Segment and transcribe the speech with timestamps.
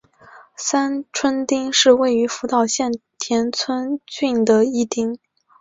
[0.57, 5.19] 三春町是位于福岛县田村郡的一町。